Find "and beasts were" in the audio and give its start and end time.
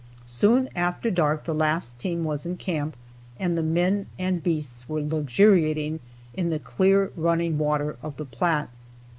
4.17-4.99